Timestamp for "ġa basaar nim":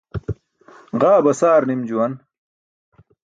0.99-1.81